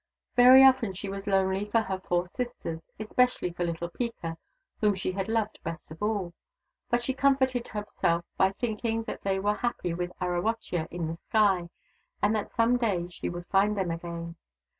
Very 0.35 0.63
often 0.63 0.93
she 0.93 1.09
was 1.09 1.27
lonely 1.27 1.63
for 1.65 1.81
her 1.81 1.99
four 1.99 2.25
sisters, 2.25 2.81
especially 2.99 3.53
for 3.53 3.63
little 3.63 3.87
Peeka, 3.87 4.35
whom 4.79 4.95
she 4.95 5.11
had 5.11 5.27
loved 5.29 5.59
best 5.63 5.91
of 5.91 6.01
all: 6.01 6.33
but 6.89 7.03
she 7.03 7.13
comforted 7.13 7.67
herself 7.67 8.25
by 8.35 8.51
thinking 8.53 9.03
that 9.03 9.21
they 9.21 9.37
were 9.37 9.53
happy 9.57 9.93
with 9.93 10.11
Arawotya 10.19 10.87
in 10.89 11.05
the 11.05 11.17
sky, 11.29 11.69
and 12.19 12.35
that 12.35 12.49
some 12.49 12.77
day 12.77 13.09
she 13.09 13.29
would 13.29 13.45
find 13.45 13.77
them 13.77 13.91
again. 13.91 14.37